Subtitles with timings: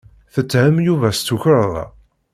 [0.33, 1.85] Tetthem Yuba s tukerḍa.